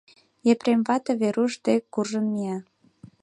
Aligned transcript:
Епрем 0.51 0.81
вате 0.87 1.13
Веруш 1.21 1.53
дек 1.65 1.83
куржын 1.93 2.25
мия. 2.33 2.57